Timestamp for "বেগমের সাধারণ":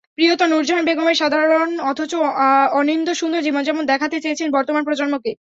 0.87-1.69